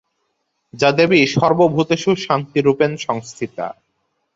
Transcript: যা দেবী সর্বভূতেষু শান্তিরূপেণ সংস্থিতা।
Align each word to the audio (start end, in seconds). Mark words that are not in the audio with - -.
যা 0.73 0.89
দেবী 0.91 1.21
সর্বভূতেষু 1.31 2.11
শান্তিরূপেণ 2.17 2.91
সংস্থিতা। 2.97 3.65